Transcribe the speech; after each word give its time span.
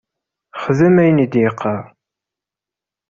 Xdem 0.63 0.95
ayen 1.01 1.23
i 1.25 1.27
d-yeqqar! 1.31 1.83